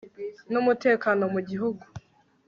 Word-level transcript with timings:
n 0.51 0.53
umutekano 0.61 1.23
mu 1.33 1.41
gihugu 1.49 1.83